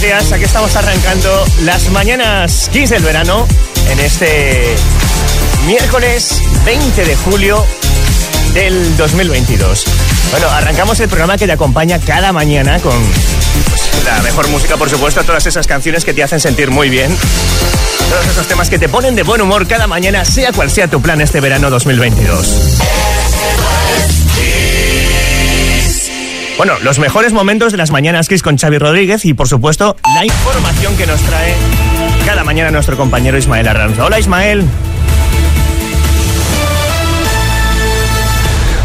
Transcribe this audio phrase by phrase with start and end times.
[0.00, 0.32] buenos días.
[0.32, 3.46] Aquí estamos arrancando las mañanas 15 del verano
[3.90, 4.74] en este
[5.66, 7.66] miércoles 20 de julio
[8.54, 9.84] del 2022.
[10.30, 12.96] Bueno, arrancamos el programa que te acompaña cada mañana con
[13.68, 17.14] pues, la mejor música, por supuesto, todas esas canciones que te hacen sentir muy bien.
[18.08, 21.02] Todos esos temas que te ponen de buen humor cada mañana, sea cual sea tu
[21.02, 22.80] plan este verano 2022.
[26.60, 30.26] Bueno, los mejores momentos de las mañanas Kiss con Xavi Rodríguez y por supuesto la
[30.26, 31.54] información que nos trae
[32.26, 33.98] cada mañana nuestro compañero Ismael Arranz.
[33.98, 34.66] Hola Ismael.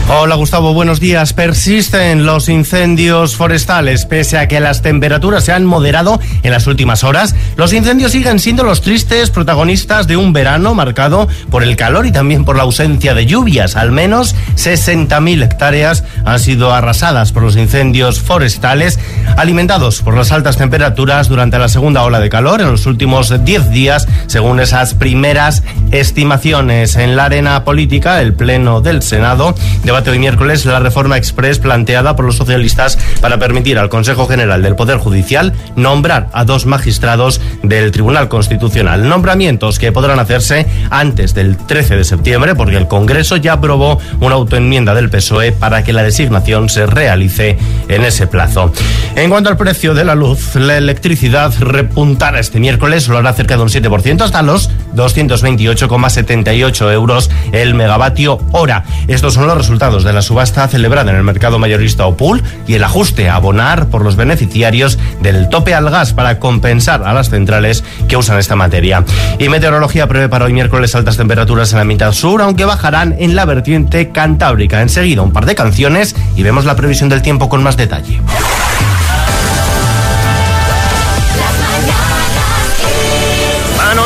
[0.07, 1.33] Hola Gustavo, buenos días.
[1.33, 4.05] Persisten los incendios forestales.
[4.05, 8.37] Pese a que las temperaturas se han moderado en las últimas horas, los incendios siguen
[8.37, 12.61] siendo los tristes protagonistas de un verano marcado por el calor y también por la
[12.61, 13.75] ausencia de lluvias.
[13.75, 18.99] Al menos 60.000 hectáreas han sido arrasadas por los incendios forestales,
[19.37, 23.71] alimentados por las altas temperaturas durante la segunda ola de calor en los últimos 10
[23.71, 26.95] días, según esas primeras estimaciones.
[26.95, 29.55] En la arena política, el Pleno del Senado
[29.95, 34.61] debate hoy miércoles la reforma express planteada por los socialistas para permitir al Consejo General
[34.61, 39.07] del Poder Judicial nombrar a dos magistrados del Tribunal Constitucional.
[39.07, 44.35] Nombramientos que podrán hacerse antes del 13 de septiembre porque el Congreso ya aprobó una
[44.35, 47.57] autoenmienda del PSOE para que la designación se realice
[47.87, 48.73] en ese plazo.
[49.15, 53.55] En cuanto al precio de la luz, la electricidad repuntará este miércoles, lo hará cerca
[53.55, 58.83] de un 7% hasta los 228,78 euros el megavatio hora.
[59.07, 62.83] Estos son los resultados de la subasta celebrada en el mercado mayorista Opul y el
[62.83, 67.83] ajuste a abonar por los beneficiarios del tope al gas para compensar a las centrales
[68.07, 69.03] que usan esta materia.
[69.37, 73.35] Y meteorología prevé para hoy miércoles altas temperaturas en la mitad sur, aunque bajarán en
[73.35, 74.81] la vertiente cantábrica.
[74.81, 78.21] Enseguida un par de canciones y vemos la previsión del tiempo con más detalle.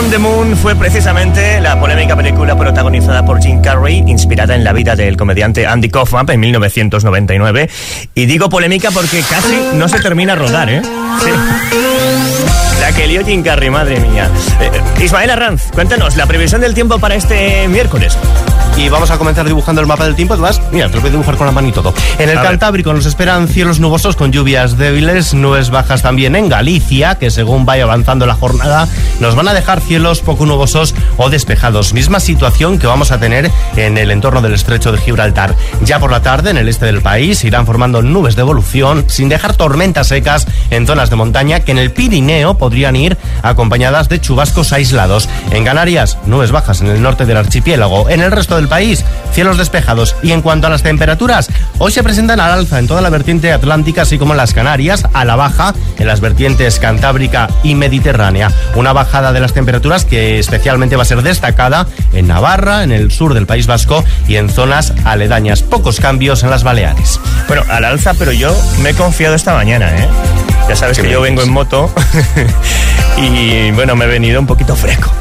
[0.10, 4.96] The Moon fue precisamente la polémica película protagonizada por Jim Carrey, inspirada en la vida
[4.96, 7.70] del comediante Andy Kaufman en 1999.
[8.16, 10.82] Y digo polémica porque casi no se termina a rodar, ¿eh?
[11.24, 12.69] Sí.
[12.80, 14.30] La que lió Jim Carrey, madre mía.
[14.62, 18.18] Eh, Ismael Arranz, cuéntanos la previsión del tiempo para este miércoles.
[18.78, 20.36] Y vamos a comenzar dibujando el mapa del tiempo.
[20.36, 21.94] Además, mira, te lo voy a dibujar con la mano y todo.
[22.18, 22.96] En el a Cantábrico ver.
[22.96, 27.84] nos esperan cielos nubosos con lluvias débiles, nubes bajas también en Galicia, que según vaya
[27.84, 28.88] avanzando la jornada,
[29.20, 31.94] nos van a dejar cielos poco nubosos o despejados.
[31.94, 35.56] Misma situación que vamos a tener en el entorno del estrecho de Gibraltar.
[35.84, 39.28] Ya por la tarde, en el este del país, irán formando nubes de evolución, sin
[39.28, 44.22] dejar tormentas secas en zonas de montaña que en el Pirineo podrían ir acompañadas de
[44.22, 45.28] chubascos aislados.
[45.50, 48.12] En Canarias, nubes bajas en el norte del archipiélago.
[48.12, 50.16] En el resto del país, cielos despejados.
[50.22, 51.50] Y en cuanto a las temperaturas,
[51.80, 55.04] hoy se presentan al alza en toda la vertiente atlántica, así como en las Canarias,
[55.14, 58.52] a la baja en las vertientes cantábrica y mediterránea.
[58.76, 63.10] Una bajada de las temperaturas que especialmente va a ser destacada en Navarra, en el
[63.10, 65.64] sur del País Vasco y en zonas aledañas.
[65.64, 67.20] Pocos cambios en las Baleares.
[67.48, 70.08] Bueno, al alza, pero yo me he confiado esta mañana, ¿eh?
[70.70, 71.92] Ya sabes que yo vengo en moto
[73.18, 75.12] y bueno, me he venido un poquito fresco.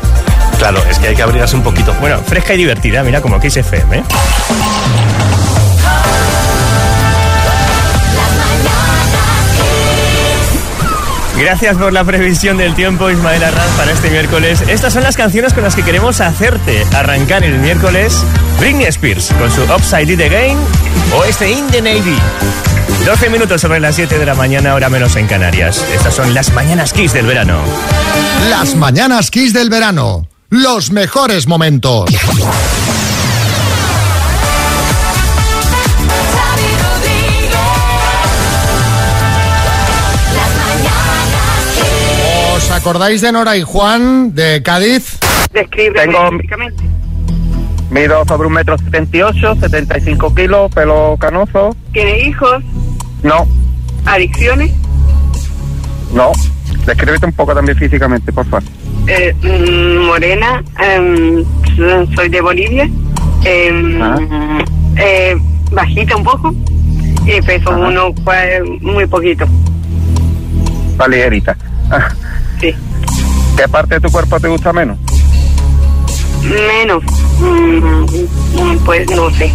[0.58, 1.94] Claro, es que hay que abrigarse un poquito.
[2.00, 4.02] Bueno, fresca y divertida, mira como Kiss FM, ¿eh?
[11.38, 14.62] Gracias por la previsión del tiempo, Ismael Arranz, para este miércoles.
[14.68, 18.22] Estas son las canciones con las que queremos hacerte arrancar el miércoles.
[18.60, 20.58] Britney Spears con su Upside It Again
[21.16, 22.18] o este In the Navy.
[23.08, 25.82] 12 minutos sobre las 7 de la mañana, ahora menos en Canarias.
[25.94, 27.58] Estas son las mañanas Kiss del verano.
[28.50, 30.28] Las mañanas Kiss del verano.
[30.50, 32.04] Los mejores momentos.
[42.56, 45.18] ¿Os acordáis de Nora y Juan de Cádiz?
[45.52, 46.30] Describe Tengo-
[47.90, 51.74] Mido sobre un metro setenta y ocho, 75 kilos, pelo canoso.
[51.92, 52.62] ¿Tiene hijos?
[53.22, 53.46] No,
[54.06, 54.70] ¿Adicciones?
[56.12, 56.32] no.
[56.86, 58.62] Descríbete un poco también físicamente, por favor.
[59.08, 61.44] Eh, mm, morena, em,
[62.14, 62.88] soy de Bolivia.
[63.44, 64.18] em, Ah.
[64.96, 65.36] eh,
[65.70, 66.54] bajita un poco.
[67.26, 67.78] Y peso Ajá.
[67.88, 68.14] uno,
[68.80, 69.46] muy poquito.
[71.08, 71.56] Ligerita.
[71.90, 72.08] Ah,
[72.60, 72.74] Sí.
[73.56, 74.98] ¿Qué parte de tu cuerpo te gusta menos?
[76.42, 77.02] Menos.
[77.40, 79.52] Mm, pues no sé.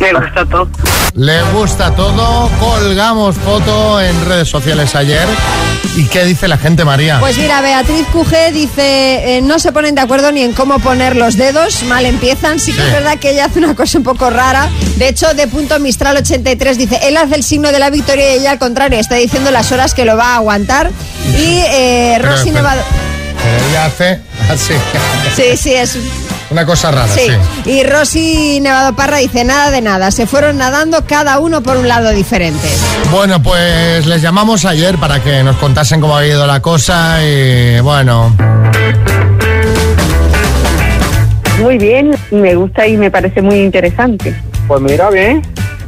[0.00, 0.68] Me gusta todo.
[1.14, 2.50] Le gusta todo.
[2.58, 5.26] Colgamos foto en redes sociales ayer.
[5.96, 7.20] ¿Y qué dice la gente, María?
[7.20, 11.14] Pues mira, Beatriz Cujé dice, eh, no se ponen de acuerdo ni en cómo poner
[11.14, 12.58] los dedos, mal empiezan.
[12.58, 14.68] Sí que es verdad que ella hace una cosa un poco rara.
[14.96, 18.38] De hecho, de punto Mistral 83 dice, él hace el signo de la victoria y
[18.40, 20.90] ella al contrario, está diciendo las horas que lo va a aguantar.
[21.38, 22.82] Y eh, Pero, Rosy Nevado...
[23.70, 24.20] Ella hace
[24.50, 24.74] así.
[25.36, 25.98] Sí, sí, es...
[26.54, 27.26] Una cosa rara, sí.
[27.64, 27.70] Sí.
[27.72, 31.88] Y Rosy Nevado Parra dice, nada de nada, se fueron nadando cada uno por un
[31.88, 32.68] lado diferente.
[33.10, 37.80] Bueno, pues les llamamos ayer para que nos contasen cómo ha ido la cosa y
[37.80, 38.36] bueno.
[41.58, 44.40] Muy bien, me gusta y me parece muy interesante.
[44.68, 45.42] Pues mira, bien.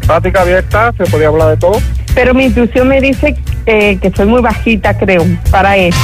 [0.04, 1.80] Práctica abierta, se podía hablar de todo.
[2.12, 3.36] Pero mi intuición me dice
[3.66, 5.96] eh, que soy muy bajita, creo, para eso.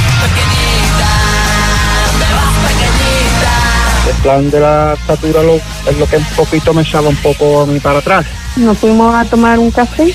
[4.23, 7.65] Plan de la estatura lo- es lo que un poquito me echaba un poco a
[7.65, 8.25] mí para atrás.
[8.55, 10.13] Nos fuimos a tomar un café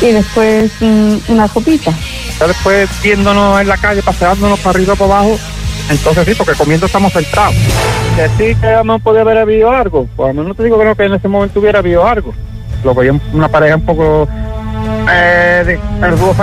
[0.00, 1.92] y después mm, una copita.
[2.40, 5.38] Ya después viéndonos en la calle, paseándonos para arriba para abajo,
[5.90, 7.54] entonces sí, porque comiendo estamos centrados.
[8.16, 10.64] Que sí que a lo mejor podía haber habido algo, pues a mí no te
[10.64, 12.32] digo que no, que en ese momento hubiera habido algo.
[12.84, 14.28] Lo veía una pareja un poco
[15.10, 16.34] eh, de el dúo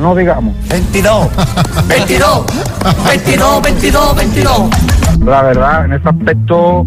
[0.00, 0.14] ¿no?
[0.14, 0.54] Digamos.
[0.68, 1.28] 22,
[1.86, 2.44] 22,
[3.06, 4.97] 22, 22, 22.
[5.24, 6.86] La verdad, en ese aspecto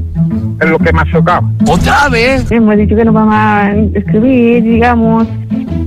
[0.60, 1.50] es lo que me ha chocado.
[1.68, 2.52] Otra vez.
[2.52, 5.28] Hemos dicho que nos vamos a escribir, digamos.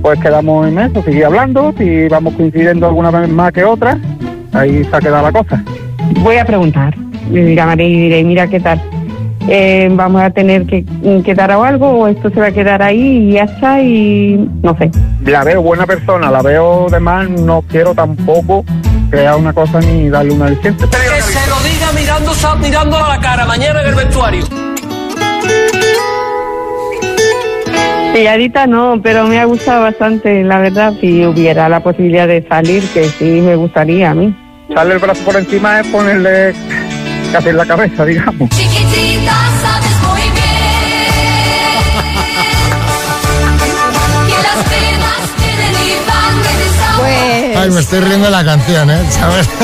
[0.01, 3.97] Pues quedamos en eso, seguir hablando, si vamos coincidiendo alguna vez más que otra,
[4.53, 5.63] ahí se ha quedado la cosa.
[6.21, 6.95] Voy a preguntar.
[7.31, 8.79] Le llamaré y diré, mira qué tal.
[9.47, 10.83] Eh, vamos a tener que
[11.23, 14.75] quedar o algo o esto se va a quedar ahí y ya está y no
[14.77, 14.89] sé.
[15.23, 18.65] La veo buena persona, la veo de mal, no quiero tampoco
[19.09, 20.87] crear una cosa ni darle una licencia.
[22.25, 24.45] Mirando, mirándolo a la cara mañana en el vestuario.
[28.13, 32.87] Pilladita no, pero me ha gustado bastante, la verdad, si hubiera la posibilidad de salir,
[32.93, 34.33] que sí me gustaría a mí.
[34.73, 36.53] Sale el brazo por encima es ponerle
[37.31, 38.49] casi en la cabeza, digamos.
[38.49, 39.33] Chiquitita,
[47.65, 48.99] Ay, me estoy riendo de la canción, ¿eh?
[49.11, 49.47] ¿Sabes?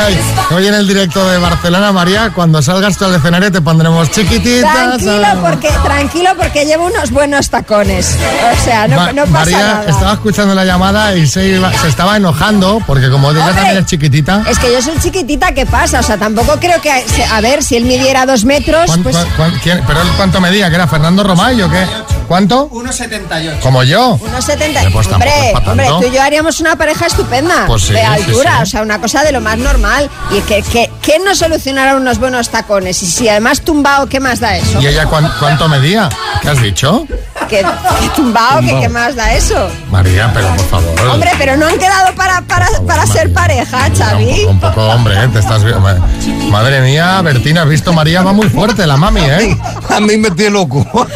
[0.00, 0.16] Ay,
[0.54, 4.72] hoy en el directo de Barcelona, María, cuando salgas tú al escenario te pondremos chiquitita.
[4.72, 5.38] Tranquilo ¿sabes?
[5.42, 8.16] porque, tranquilo porque llevo unos buenos tacones.
[8.52, 9.84] O sea, no, Ma- no pasa María nada.
[9.90, 13.86] estaba escuchando la llamada y se, iba- se estaba enojando porque como ella también es
[13.86, 14.44] chiquitita.
[14.48, 15.98] Es que yo soy chiquitita, ¿qué pasa?
[15.98, 16.92] O sea, tampoco creo que...
[17.32, 19.16] A ver, si él midiera dos metros, ¿cuán- pues...
[19.16, 20.68] cuán- cuán- quién- ¿Pero él cuánto medía?
[20.68, 21.84] ¿Que era Fernando Romay o qué?
[22.28, 22.68] ¿Cuánto?
[22.70, 23.60] 1,78.
[23.60, 24.18] ¿Como yo?
[24.20, 24.82] Unos 70.
[24.92, 25.32] Pues hombre,
[25.66, 27.64] hombre, tú y yo haríamos una pareja estupenda.
[27.66, 28.62] Pues sí, de altura, sí.
[28.62, 30.08] o sea, una cosa de lo más normal.
[30.30, 33.02] Y que, que, ¿quién no solucionará unos buenos tacones?
[33.02, 34.80] Y si además tumbado, ¿qué más da eso?
[34.80, 36.08] ¿Y ella cuán- cuánto medía?
[36.42, 37.06] ¿Qué has dicho?
[37.48, 37.60] Que,
[38.00, 39.68] que tumbado, que qué más da eso?
[39.90, 41.08] María, pero por favor.
[41.12, 44.44] Hombre, pero no han quedado para, para, para ser pareja, Xavi.
[44.46, 45.28] Un poco, hombre, ¿eh?
[45.32, 45.80] te estás viendo.
[46.50, 49.56] Madre mía, Bertina, has visto María, va muy fuerte la mami, ¿eh?
[49.88, 50.84] A mí me tiene loco.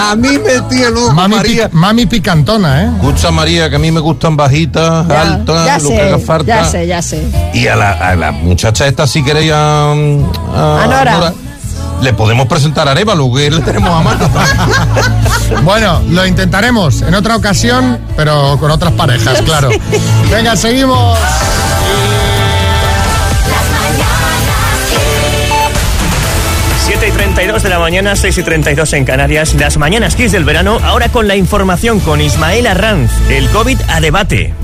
[0.00, 1.68] a mí me tiene loco, Mami, María.
[1.68, 2.90] pi- mami picantona, ¿eh?
[2.96, 6.18] Escucha, María, que a mí me gustan bajitas, Ya, altas, ya lo sé, que haga
[6.18, 6.46] falta.
[6.46, 7.22] ya sé, ya sé.
[7.52, 11.32] Y a la, a la muchacha esta, si queréis, a, a- A Nora.
[12.02, 14.30] Le podemos presentar a Arevalo, que le tenemos a mano.
[15.62, 19.68] Bueno, lo intentaremos en otra ocasión, pero con otras parejas, claro.
[20.30, 21.18] Venga, seguimos.
[23.48, 24.34] Las mañanas
[26.86, 29.54] 7 y 32 de la mañana, 6 y 32 en Canarias.
[29.54, 33.10] Las mañanas Kiss del verano, ahora con la información con Ismael Arranz.
[33.30, 34.54] El COVID a debate.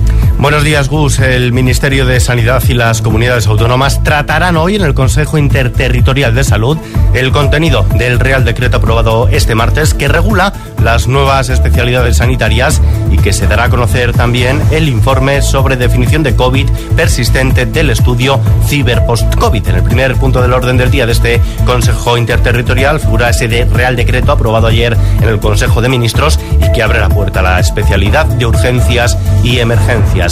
[0.41, 1.19] Buenos días, Gus.
[1.19, 6.45] El Ministerio de Sanidad y las comunidades autónomas tratarán hoy en el Consejo Interterritorial de
[6.45, 6.79] Salud
[7.13, 12.81] el contenido del Real Decreto aprobado este martes que regula las nuevas especialidades sanitarias
[13.11, 17.91] y que se dará a conocer también el informe sobre definición de COVID persistente del
[17.91, 19.69] estudio Ciber Post-COVID.
[19.69, 23.95] En el primer punto del orden del día de este Consejo Interterritorial figura ese Real
[23.95, 27.61] Decreto aprobado ayer en el Consejo de Ministros y que abre la puerta a la
[27.61, 30.30] especialidad de urgencias y emergencias.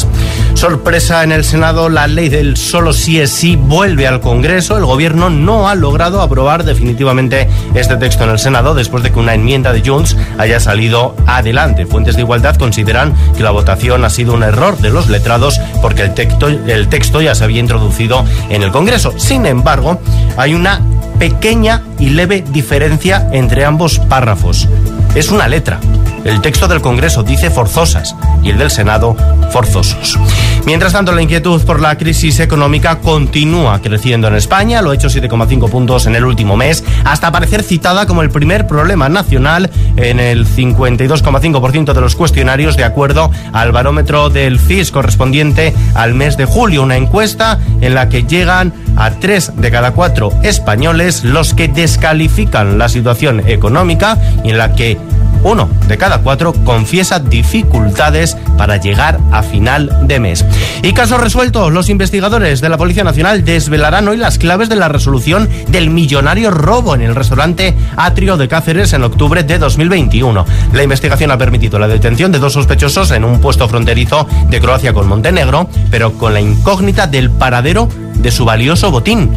[0.55, 4.77] Sorpresa en el Senado, la ley del solo sí es sí vuelve al Congreso.
[4.77, 9.19] El Gobierno no ha logrado aprobar definitivamente este texto en el Senado después de que
[9.19, 11.87] una enmienda de Junts haya salido adelante.
[11.87, 16.03] Fuentes de igualdad consideran que la votación ha sido un error de los letrados porque
[16.03, 19.15] el texto, el texto ya se había introducido en el Congreso.
[19.17, 20.01] Sin embargo,
[20.37, 20.81] hay una
[21.19, 24.69] pequeña y leve diferencia entre ambos párrafos.
[25.15, 25.81] Es una letra.
[26.25, 29.17] El texto del Congreso dice forzosas y el del Senado
[29.51, 30.19] forzosos.
[30.67, 35.09] Mientras tanto, la inquietud por la crisis económica continúa creciendo en España, lo ha hecho
[35.09, 40.21] 7,5 puntos en el último mes, hasta aparecer citada como el primer problema nacional en
[40.21, 46.45] el 52,5% de los cuestionarios, de acuerdo al barómetro del CIS correspondiente al mes de
[46.45, 51.69] julio, una encuesta en la que llegan a tres de cada cuatro españoles los que
[51.69, 54.99] descalifican la situación económica y en la que
[55.43, 60.45] uno de cada cuatro confiesa dificultades para llegar a final de mes.
[60.83, 64.89] Y caso resuelto, los investigadores de la Policía Nacional desvelarán hoy las claves de la
[64.89, 70.45] resolución del millonario robo en el restaurante Atrio de Cáceres en octubre de 2021.
[70.73, 74.93] La investigación ha permitido la detención de dos sospechosos en un puesto fronterizo de Croacia
[74.93, 79.31] con Montenegro, pero con la incógnita del paradero de su valioso botín.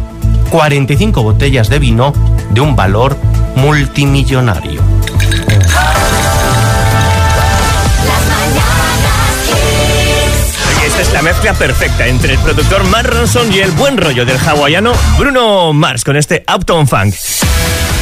[0.50, 2.12] 45 botellas de vino
[2.50, 3.16] de un valor
[3.56, 4.91] multimillonario.
[11.22, 15.72] La mezcla perfecta entre el productor Mark Ronson y el buen rollo del hawaiano Bruno
[15.72, 17.14] Mars con este Uptown Funk.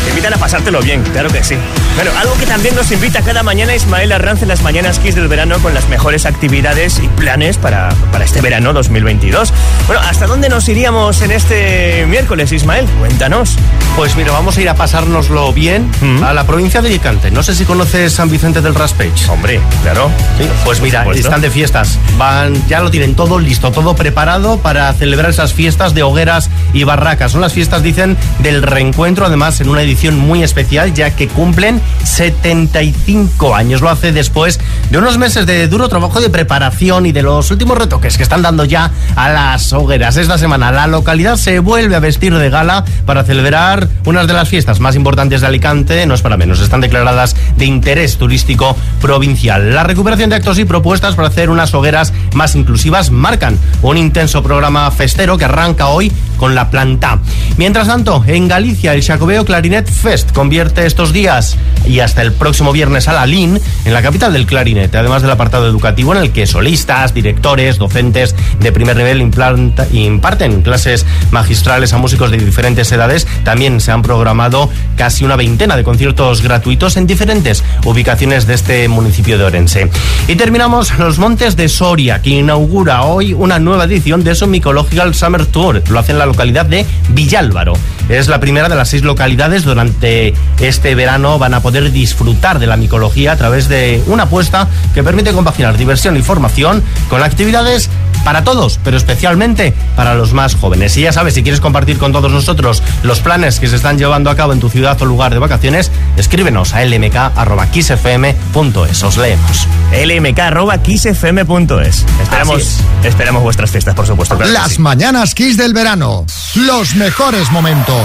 [0.05, 1.57] Te invitan a pasártelo bien, claro que sí.
[2.02, 5.28] Bueno, algo que también nos invita cada mañana Ismael Arranz en las mañanas Kiss del
[5.28, 9.52] verano con las mejores actividades y planes para, para este verano 2022.
[9.87, 12.87] Bueno, ¿hasta dónde nos iríamos en este miércoles, Ismael?
[12.99, 13.54] Cuéntanos.
[13.97, 16.23] Pues mira, vamos a ir a pasárnoslo bien Mm.
[16.25, 17.30] a la provincia de Alicante.
[17.30, 19.28] No sé si conoces San Vicente del Raspech.
[19.28, 20.11] Hombre, claro.
[20.38, 21.99] Sí, pues mira, están de fiestas.
[22.16, 26.85] Van, ya lo tienen todo listo, todo preparado para celebrar esas fiestas de hogueras y
[26.85, 27.33] barracas.
[27.33, 31.83] Son las fiestas, dicen, del reencuentro, además en una edición muy especial, ya que cumplen
[32.04, 33.80] 75 años.
[33.80, 37.78] Lo hace después de unos meses de duro trabajo de preparación y de los últimos
[37.78, 40.16] retoques que están dando ya a las hogueras.
[40.16, 44.49] Esta semana la localidad se vuelve a vestir de gala para celebrar unas de las
[44.49, 46.06] fiestas más importantes de Alicante.
[46.06, 49.75] No es para menos, están declaradas de interés turístico provincial.
[49.75, 54.42] La recuperación de actos y propuestas para hacer unas hogueras más inclusivas marcan un intenso
[54.42, 57.18] programa festero que arranca hoy con la planta.
[57.59, 62.73] Mientras tanto, en Galicia, el Jacobeo Clarinet Fest convierte estos días y hasta el próximo
[62.73, 66.32] viernes a la LIN en la capital del clarinete, además del apartado educativo en el
[66.32, 72.90] que solistas, directores, docentes de primer nivel implanta- imparten clases magistrales a músicos de diferentes
[72.90, 73.26] edades.
[73.44, 78.88] También se han programado casi una veintena de conciertos gratuitos en diferentes ubicaciones de este
[78.88, 79.90] municipio de Orense.
[80.26, 85.14] Y terminamos los Montes de Soria, que inaugura hoy una nueva edición de su Mycological
[85.14, 85.82] Summer Tour.
[85.90, 87.75] Lo hace en la localidad de Villálvaro.
[88.08, 89.64] Es la primera de las seis localidades.
[89.64, 94.68] Durante este verano van a poder disfrutar de la micología a través de una apuesta
[94.94, 97.90] que permite compaginar diversión y formación con actividades
[98.25, 100.97] para todos, pero especialmente para los más jóvenes.
[100.97, 104.31] Y ya sabes, si quieres compartir con todos nosotros los planes que se están llevando
[104.31, 109.02] a cabo en tu ciudad o lugar de vacaciones, escríbenos a lmk.kissfm.es.
[109.02, 109.67] Os leemos.
[109.93, 111.88] lmk.kissfm.es.
[111.88, 112.81] Así Esperamos, es.
[113.05, 114.37] esperamos vuestras fiestas, por supuesto.
[114.37, 114.81] claro Las sí.
[114.81, 116.25] mañanas Kiss del verano.
[116.55, 117.97] Los mejores momentos.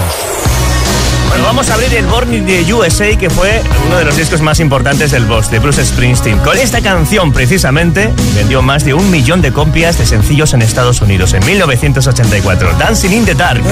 [1.28, 4.60] Bueno, vamos a abrir el Born de USA, que fue uno de los discos más
[4.60, 6.38] importantes del boss, de Bruce Springsteen.
[6.38, 11.00] Con esta canción, precisamente, vendió más de un millón de copias de sencillos en Estados
[11.00, 12.72] Unidos en 1984.
[12.78, 13.62] Dancing in the Dark.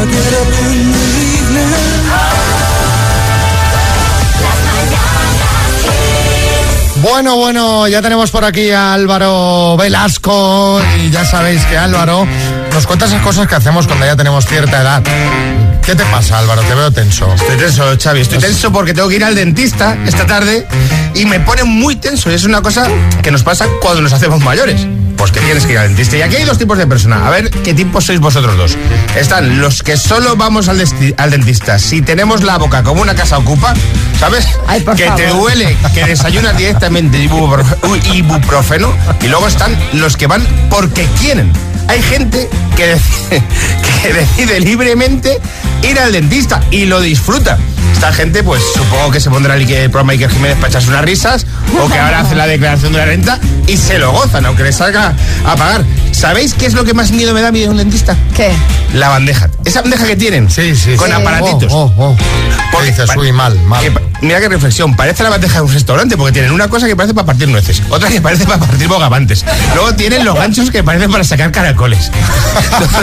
[7.04, 12.26] Bueno, bueno, ya tenemos por aquí a Álvaro Velasco y ya sabéis que Álvaro
[12.72, 15.02] nos cuenta esas cosas que hacemos cuando ya tenemos cierta edad.
[15.84, 16.62] ¿Qué te pasa, Álvaro?
[16.62, 17.30] Te veo tenso.
[17.34, 18.22] Estoy tenso, Xavi.
[18.22, 20.66] Estoy tenso porque tengo que ir al dentista esta tarde
[21.14, 22.30] y me pone muy tenso.
[22.30, 22.88] Y es una cosa
[23.22, 24.86] que nos pasa cuando nos hacemos mayores.
[25.16, 26.16] Pues que tienes que ir al dentista.
[26.16, 27.22] Y aquí hay dos tipos de personas.
[27.22, 28.76] A ver qué tipos sois vosotros dos.
[29.16, 30.78] Están los que solo vamos al,
[31.30, 33.74] dentista si tenemos la boca como una casa ocupa,
[34.18, 34.46] ¿sabes?
[34.66, 37.64] Ay, por que te duele, que desayunas directamente ibupro-
[38.14, 38.92] ibuprofeno.
[39.22, 41.50] Y luego están los que van porque quieren.
[41.88, 43.42] Hay gente que decide,
[44.02, 45.40] que decide libremente
[45.82, 47.58] ir al dentista y lo disfruta.
[47.92, 51.04] Esta gente, pues supongo que se pondrá el, el programa Iker Jiménez para echarse unas
[51.04, 51.46] risas
[51.80, 54.76] o que ahora hace la declaración de la renta y se lo gozan, aunque les
[54.76, 55.14] salga
[55.46, 55.84] a pagar.
[56.12, 58.16] ¿Sabéis qué es lo que más miedo me da a mí de un dentista?
[58.36, 58.52] ¿Qué?
[58.94, 59.50] La bandeja.
[59.64, 60.50] Esa bandeja que tienen.
[60.50, 60.96] Sí, sí.
[60.96, 61.12] Con sí.
[61.12, 61.72] aparatitos.
[61.72, 62.16] Oh, oh, oh.
[62.16, 62.24] ¿Qué
[62.72, 63.10] Porque dices?
[63.16, 63.82] Uy, mal, mal.
[63.82, 64.94] que mira qué reflexión.
[64.96, 67.82] Parece la bandeja de un restaurante porque tienen una cosa que parece para partir nueces,
[67.90, 69.44] otra que parece para partir bogavantes.
[69.74, 71.73] Luego tienen los ganchos que parecen para sacar caracoles.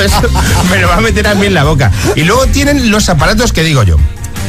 [0.03, 0.21] Eso
[0.69, 1.91] me lo va a meter a mí en la boca.
[2.15, 3.97] Y luego tienen los aparatos que digo yo.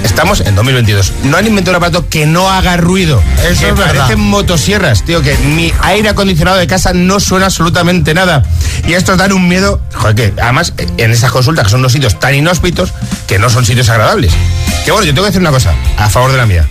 [0.05, 1.13] Estamos en 2022.
[1.25, 3.23] No han inventado un aparato que no haga ruido.
[3.49, 3.95] Eso que es verdad.
[3.95, 8.43] parecen motosierras, tío, que mi aire acondicionado de casa no suena absolutamente nada.
[8.87, 12.19] Y estos dan un miedo, joder, que además en esas consultas, que son unos sitios
[12.19, 12.93] tan inhóspitos,
[13.29, 14.33] que no son sitios agradables.
[14.85, 16.67] Que bueno, yo tengo que decir una cosa, a favor de la mía.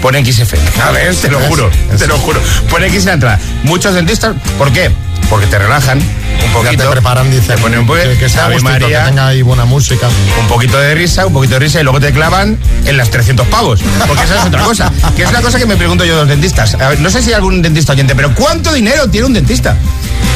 [0.00, 0.62] pone XFM.
[0.80, 2.40] A ver, te lo juro, te lo juro.
[2.70, 3.40] Pone X en la entrada.
[3.64, 4.92] Muchos dentistas, ¿por qué?
[5.30, 6.04] Porque te relajan un
[6.46, 6.84] Ya poquito.
[6.84, 7.56] te preparan, dicen.
[7.56, 10.08] Te ponen un poquito, que, que sea Ave gustito, María, que tenga ahí buena música.
[10.40, 12.56] un poquito de risa, un poquito de risa y luego te clavan
[12.86, 13.80] en las 300 pavos.
[14.06, 14.90] Porque esa es otra cosa.
[15.16, 16.74] Que es una cosa que me pregunto yo de los dentistas.
[16.74, 19.76] A ver, no sé si hay algún dentista oyente, pero ¿cuánto dinero tiene un dentista?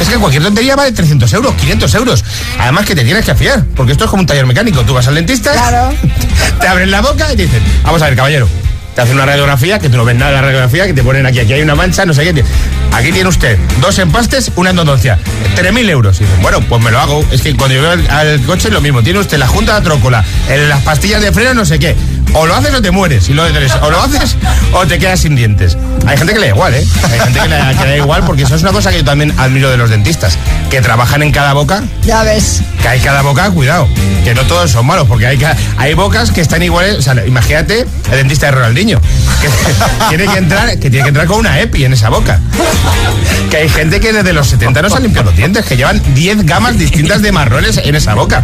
[0.00, 2.24] Es que cualquier tontería vale 300 euros, 500 euros.
[2.58, 4.82] Además que te tienes que fiar, porque esto es como un taller mecánico.
[4.82, 5.94] Tú vas al dentista, Claro.
[6.60, 8.48] te abren la boca y te dicen, vamos a ver, caballero.
[8.94, 11.24] Te hacen una radiografía, que tú no ves nada de la radiografía, que te ponen
[11.24, 12.44] aquí, aquí hay una mancha, no sé qué.
[12.92, 15.18] Aquí tiene usted dos empastes, una endodoncia.
[15.56, 16.20] 3.000 euros.
[16.20, 17.24] Y dicen, bueno, pues me lo hago.
[17.30, 19.02] Es que cuando yo veo al, coche es lo mismo.
[19.02, 20.24] Tiene usted la junta de trócola,
[20.68, 21.96] las pastillas de freno, no sé qué.
[22.34, 23.28] O lo haces o te mueres.
[23.28, 23.72] Y lo de tres.
[23.82, 24.36] O lo haces
[24.72, 25.76] o te quedas sin dientes.
[26.06, 26.84] Hay gente que le da igual, ¿eh?
[27.10, 29.04] Hay gente que le, que le da igual porque eso es una cosa que yo
[29.04, 30.38] también admiro de los dentistas.
[30.70, 32.62] Que trabajan en cada boca Ya ves.
[32.80, 33.86] que hay cada boca, cuidado,
[34.24, 35.38] que no todos son malos, porque hay,
[35.76, 38.98] hay bocas que están iguales, o sea, imagínate el dentista de Ronaldinho,
[39.42, 39.48] que
[40.08, 42.40] tiene que entrar, que tiene que entrar con una EPI en esa boca.
[43.50, 46.00] Que hay gente que desde los 70 no se han limpiado los dientes, que llevan
[46.14, 48.42] 10 gamas distintas de marrones en esa boca.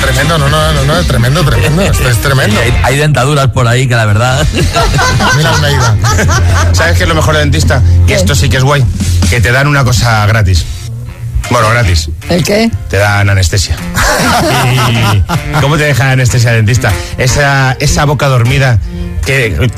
[0.00, 1.82] Tremendo, no, no, no, no, es tremendo, tremendo.
[1.82, 2.60] Esto es tremendo.
[2.60, 4.46] Hay, hay dentaduras por ahí que la verdad.
[5.36, 5.96] Mira Almeida.
[6.72, 7.82] ¿Sabes qué es lo mejor de dentista?
[8.06, 8.84] Que esto sí que es guay,
[9.30, 10.64] que te dan una cosa gratis.
[11.50, 12.10] Bueno, gratis.
[12.28, 12.70] ¿El qué?
[12.88, 13.76] te dan anestesia.
[15.56, 16.92] ¿Y cómo te deja anestesia el dentista?
[17.18, 18.78] Esa, esa boca dormida
[19.24, 19.70] que...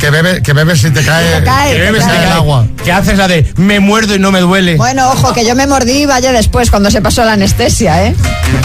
[0.00, 2.24] que bebe, que bebes si te cae, te cae, que te bebes cae.
[2.24, 2.60] el agua.
[2.60, 2.84] agua.
[2.84, 4.76] Que haces la de me muerdo y no me duele.
[4.76, 8.14] Bueno, ojo, que yo me mordí y vaya después, cuando se pasó la anestesia, ¿eh?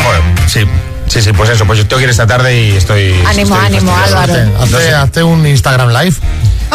[0.04, 0.66] Joder, sí,
[1.10, 1.66] sí, sí, pues eso.
[1.66, 3.14] Pues yo tengo que ir esta tarde y estoy...
[3.28, 3.96] Ánimo, estoy ánimo.
[3.96, 4.34] Álvaro.
[4.62, 6.16] Hazte, hazte un Instagram live.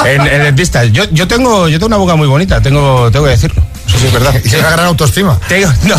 [0.04, 0.84] En el dentista.
[0.84, 3.62] Yo, yo, tengo, yo tengo una boca muy bonita, tengo, tengo que decirlo.
[3.86, 4.34] Eso sí es verdad.
[4.44, 5.38] Y una gran autoestima.
[5.48, 5.94] Tengo- no,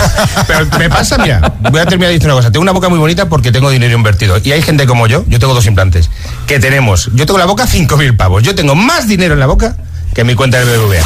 [0.48, 2.52] pero me pasa, mira, voy a terminar diciendo una cosa.
[2.52, 4.38] Tengo una boca muy bonita porque tengo dinero invertido.
[4.44, 6.10] Y hay gente como yo, yo tengo dos implantes,
[6.46, 8.44] que tenemos, yo tengo la boca 5.000 pavos.
[8.44, 9.76] Yo tengo más dinero en la boca
[10.14, 11.04] que en mi cuenta del BBVA.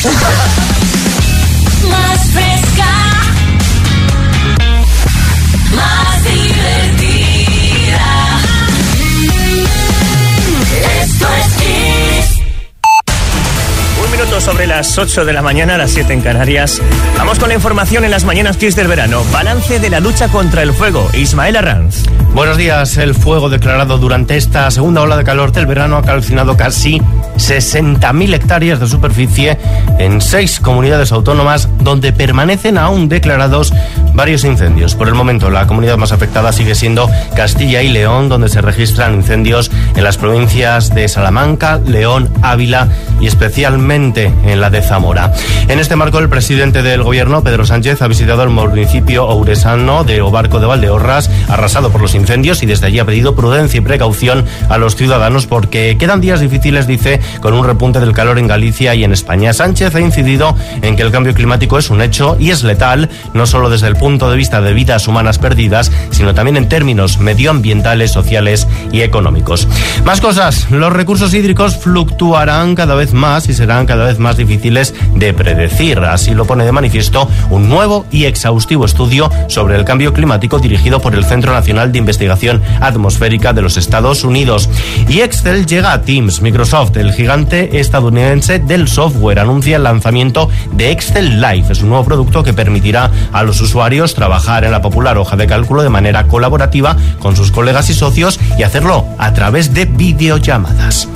[14.40, 16.82] Sobre las 8 de la mañana, las 7 en Canarias.
[17.18, 19.22] Vamos con la información en las mañanas Kiss del verano.
[19.32, 21.08] Balance de la lucha contra el fuego.
[21.14, 22.06] Ismael Arranz.
[22.34, 22.98] Buenos días.
[22.98, 27.02] El fuego declarado durante esta segunda ola de calor del verano ha calcinado casi
[27.38, 29.58] 60.000 hectáreas de superficie
[29.98, 33.74] en seis comunidades autónomas donde permanecen aún declarados
[34.20, 34.96] varios incendios.
[34.96, 39.14] Por el momento, la comunidad más afectada sigue siendo Castilla y León, donde se registran
[39.14, 42.90] incendios en las provincias de Salamanca, León, Ávila
[43.22, 45.32] y especialmente en la de Zamora.
[45.70, 50.22] En este marco, el presidente del gobierno, Pedro Sánchez, ha visitado el municipio ouresano de
[50.22, 54.44] Obarco de Valdeorras, arrasado por los incendios, y desde allí ha pedido prudencia y precaución
[54.68, 58.94] a los ciudadanos porque quedan días difíciles, dice, con un repunte del calor en Galicia
[58.96, 59.54] y en España.
[59.54, 63.48] Sánchez ha incidido en que el cambio climático es un hecho y es letal, no
[63.48, 68.12] solo desde el punto de vista de vidas humanas perdidas, sino también en términos medioambientales,
[68.12, 69.68] sociales y económicos.
[70.04, 74.96] Más cosas, los recursos hídricos fluctuarán cada vez más y serán cada vez más difíciles
[75.16, 76.00] de predecir.
[76.00, 81.00] Así lo pone de manifiesto un nuevo y exhaustivo estudio sobre el cambio climático dirigido
[81.02, 84.70] por el Centro Nacional de Investigación Atmosférica de los Estados Unidos.
[85.08, 86.42] Y Excel llega a Teams.
[86.42, 91.66] Microsoft, el gigante estadounidense del software, anuncia el lanzamiento de Excel Live.
[91.70, 95.48] Es un nuevo producto que permitirá a los usuarios trabajar en la popular hoja de
[95.48, 101.08] cálculo de manera colaborativa con sus colegas y socios y hacerlo a través de videollamadas.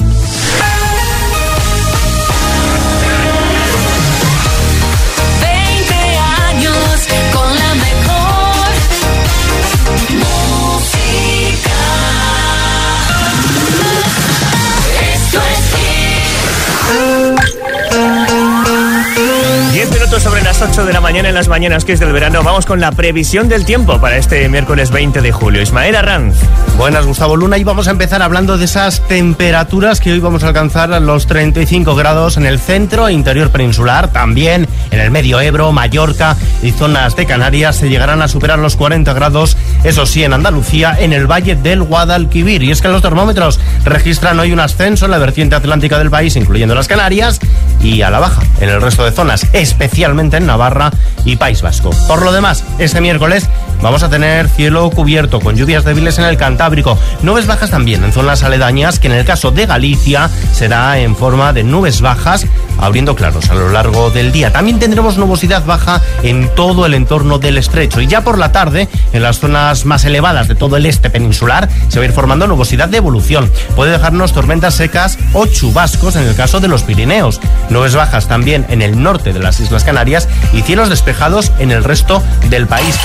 [20.19, 22.43] Sobre las 8 de la mañana en las mañanas Kiss del verano.
[22.43, 25.61] Vamos con la previsión del tiempo para este miércoles 20 de julio.
[25.61, 26.35] Ismael Arranz.
[26.77, 27.57] Buenas, Gustavo Luna.
[27.57, 31.95] Y vamos a empezar hablando de esas temperaturas que hoy vamos a alcanzar los 35
[31.95, 34.11] grados en el centro e interior peninsular.
[34.11, 38.75] También en el medio Ebro, Mallorca y zonas de Canarias se llegarán a superar los
[38.75, 39.57] 40 grados.
[39.83, 42.61] Eso sí, en Andalucía, en el valle del Guadalquivir.
[42.61, 46.35] Y es que los termómetros registran hoy un ascenso en la vertiente atlántica del país,
[46.35, 47.39] incluyendo las Canarias,
[47.81, 50.02] y a la baja en el resto de zonas, especialmente
[50.37, 50.91] en Navarra
[51.25, 51.91] y País Vasco.
[52.07, 53.47] Por lo demás, este miércoles
[53.83, 58.13] vamos a tener cielo cubierto con lluvias débiles en el Cantábrico, nubes bajas también en
[58.13, 62.47] zonas aledañas, que en el caso de Galicia será en forma de nubes bajas,
[62.79, 64.53] abriendo claros a lo largo del día.
[64.53, 68.87] También tendremos nubosidad baja en todo el entorno del estrecho y ya por la tarde,
[69.11, 72.47] en las zonas más elevadas de todo el este peninsular, se va a ir formando
[72.47, 73.51] nubosidad de evolución.
[73.75, 77.41] Puede dejarnos tormentas secas o chubascos en el caso de los Pirineos.
[77.69, 81.83] Nubes bajas también en el norte de las Islas Canarias y cielos despejados en el
[81.83, 82.97] resto del país.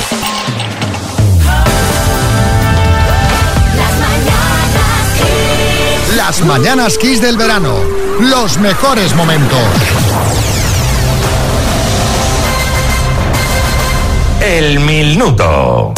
[6.28, 7.74] Las mañanas Kiss del verano.
[8.20, 9.58] Los mejores momentos.
[14.42, 15.94] El minuto.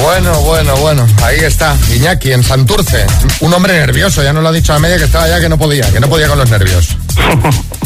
[0.00, 1.06] Bueno, bueno, bueno.
[1.22, 3.06] Ahí está, Iñaki, en Santurce.
[3.40, 5.58] Un hombre nervioso, ya nos lo ha dicho a media que estaba ya que no
[5.58, 6.96] podía, que no podía con los nervios.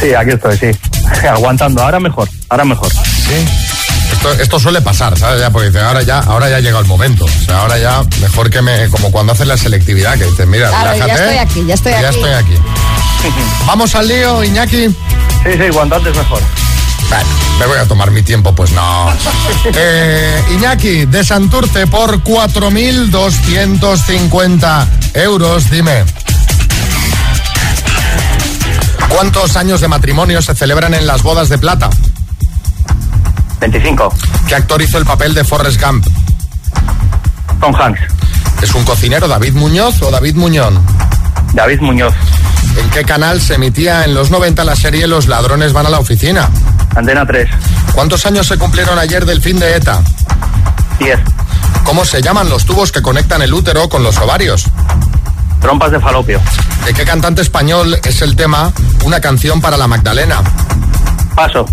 [0.00, 0.66] Sí, aquí estoy, sí.
[1.26, 2.92] Aguantando, ahora mejor, ahora mejor.
[2.92, 3.75] Sí.
[4.16, 5.40] Esto, esto suele pasar, ¿sabes?
[5.40, 7.24] Ya, porque dice, ahora ya, ahora ya llega el momento.
[7.24, 8.88] O sea, ahora ya mejor que me.
[8.88, 11.24] como cuando haces la selectividad, que dices, mira, Claro, ya relájate.
[11.24, 12.16] estoy aquí, ya estoy ya aquí.
[12.16, 12.54] estoy aquí.
[13.66, 14.88] Vamos al lío, Iñaki.
[14.88, 14.94] Sí,
[15.52, 16.40] sí, cuanto antes mejor.
[17.08, 17.24] Bueno,
[17.60, 19.12] me voy a tomar mi tiempo, pues no.
[19.74, 26.04] Eh, Iñaki, de Santurce por 4.250 euros, dime.
[29.08, 31.88] ¿Cuántos años de matrimonio se celebran en las bodas de plata?
[33.60, 34.12] 25.
[34.48, 36.06] ¿Qué actor hizo el papel de Forrest Gump?
[37.60, 38.00] Tom Hanks.
[38.62, 40.80] ¿Es un cocinero David Muñoz o David Muñón?
[41.52, 42.14] David Muñoz.
[42.76, 45.98] ¿En qué canal se emitía en los 90 la serie Los ladrones van a la
[45.98, 46.50] oficina?
[46.94, 47.48] Antena 3.
[47.94, 50.02] ¿Cuántos años se cumplieron ayer del fin de ETA?
[50.98, 51.18] 10.
[51.84, 54.64] ¿Cómo se llaman los tubos que conectan el útero con los ovarios?
[55.60, 56.40] Trompas de falopio.
[56.84, 58.72] ¿De qué cantante español es el tema
[59.04, 60.42] Una canción para la Magdalena?
[61.34, 61.66] Paso.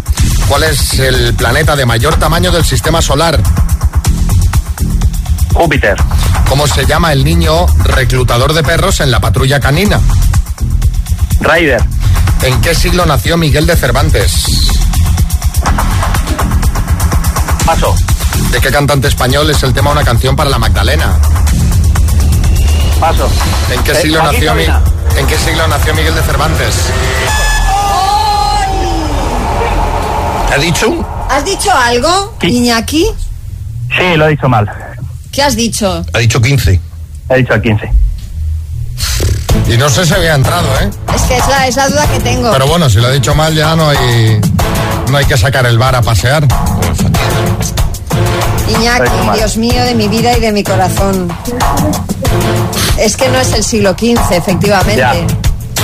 [0.48, 3.40] ¿Cuál es el planeta de mayor tamaño del sistema solar?
[5.54, 5.96] Júpiter.
[6.50, 10.00] ¿Cómo se llama el niño reclutador de perros en la patrulla canina?
[11.40, 11.84] Ryder.
[12.44, 14.46] ¿En qué siglo nació Miguel de Cervantes?
[17.66, 17.96] Paso.
[18.52, 21.18] ¿De qué cantante español es el tema Una canción para la Magdalena?
[23.00, 23.30] Paso.
[23.74, 24.54] ¿En qué Eh, siglo nació.
[24.56, 26.76] ¿En qué siglo nació Miguel de Cervantes?
[30.54, 31.28] ¿Ha dicho?
[31.32, 32.48] ¿Has dicho algo, Sí.
[32.58, 33.08] Iñaki?
[33.98, 34.70] Sí, lo he dicho mal.
[35.32, 36.06] ¿Qué has dicho?
[36.14, 36.80] Ha dicho 15.
[37.30, 37.92] He dicho el 15.
[39.68, 40.92] Y no sé si había entrado, ¿eh?
[41.16, 42.52] Es que es la, es la duda que tengo.
[42.52, 44.40] Pero bueno, si lo he dicho mal ya no hay
[45.10, 46.46] no hay que sacar el bar a pasear.
[48.68, 49.12] Iñaki.
[49.36, 51.36] Dios mío, de mi vida y de mi corazón.
[53.00, 54.98] Es que no es el siglo XV, efectivamente.
[54.98, 55.16] Ya.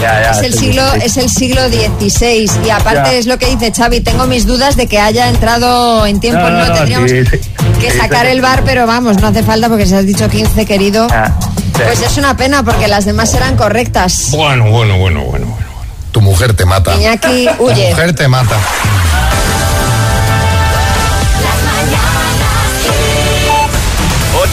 [0.01, 0.31] Ya, ya.
[0.31, 3.13] Es el siglo, es el siglo XVI y aparte Ya.
[3.17, 6.49] es lo que dice Xavi, tengo mis dudas de que haya entrado en tiempo, No,
[6.51, 7.39] no, no, no, tendríamos sí, sí.
[7.81, 8.31] que Sí, sacar sí.
[8.31, 11.81] el bar, pero vamos, no hace falta porque si has dicho 15, querido, Ah, sí.
[11.85, 14.27] pues es una pena porque las demás eran correctas.
[14.31, 15.47] Bueno, bueno, bueno, bueno.
[15.47, 15.69] bueno.
[16.11, 16.95] Tu mujer te mata.
[16.95, 17.89] Iñaki, Tu huye.
[17.91, 18.55] mujer te mata.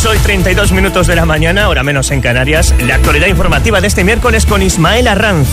[0.08, 2.72] 8 y 32 minutos de la mañana, hora menos en Canarias.
[2.86, 5.48] La actualidad informativa de este miércoles con Ismael Arranz.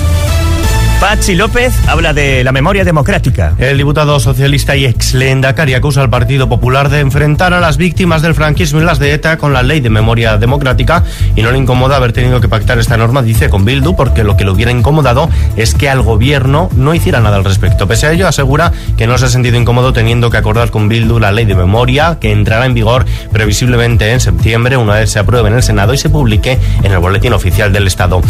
[1.04, 3.56] Pachi López habla de la memoria democrática.
[3.58, 8.22] El diputado socialista y ex Lehendakari acusa al Partido Popular de enfrentar a las víctimas
[8.22, 11.04] del franquismo y las de ETA con la ley de memoria democrática
[11.36, 14.38] y no le incomoda haber tenido que pactar esta norma, dice con Bildu, porque lo
[14.38, 17.86] que le hubiera incomodado es que al gobierno no hiciera nada al respecto.
[17.86, 21.20] Pese a ello, asegura que no se ha sentido incómodo teniendo que acordar con Bildu
[21.20, 25.50] la ley de memoria que entrará en vigor previsiblemente en septiembre, una vez se apruebe
[25.50, 28.22] en el Senado y se publique en el Boletín Oficial del Estado.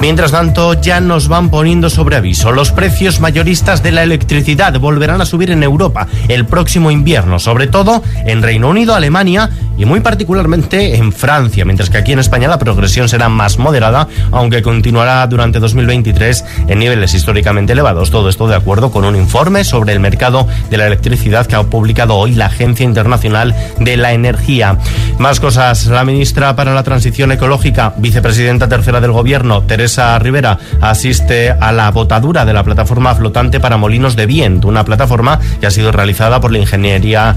[0.00, 5.26] Mientras tanto, ya nos van poniendo sobre Los precios mayoristas de la electricidad volverán a
[5.26, 9.50] subir en Europa el próximo invierno, sobre todo en Reino Unido, Alemania
[9.82, 14.06] y muy particularmente en Francia, mientras que aquí en España la progresión será más moderada,
[14.30, 18.12] aunque continuará durante 2023 en niveles históricamente elevados.
[18.12, 21.64] Todo esto de acuerdo con un informe sobre el mercado de la electricidad que ha
[21.64, 24.78] publicado hoy la Agencia Internacional de la Energía.
[25.18, 25.86] Más cosas.
[25.86, 31.90] La ministra para la Transición Ecológica, vicepresidenta tercera del Gobierno, Teresa Rivera, asiste a la
[31.90, 36.40] botadura de la plataforma flotante para molinos de viento, una plataforma que ha sido realizada
[36.40, 37.34] por la ingeniería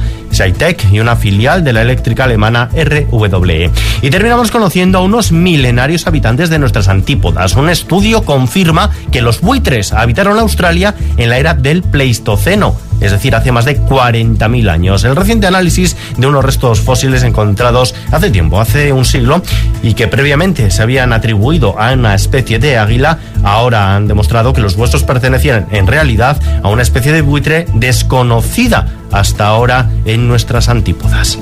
[0.91, 3.71] Y una filial de la eléctrica alemana RWE.
[4.01, 7.55] Y terminamos conociendo a unos milenarios habitantes de nuestras antípodas.
[7.55, 12.75] Un estudio confirma que los buitres habitaron Australia en la era del Pleistoceno.
[12.99, 15.03] Es decir, hace más de 40.000 años.
[15.03, 19.41] El reciente análisis de unos restos fósiles encontrados hace tiempo, hace un siglo,
[19.83, 24.61] y que previamente se habían atribuido a una especie de águila, ahora han demostrado que
[24.61, 30.69] los huesos pertenecían en realidad a una especie de buitre desconocida hasta ahora en nuestras
[30.69, 31.37] antípodas.